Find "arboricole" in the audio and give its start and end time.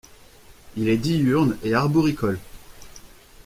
1.75-2.39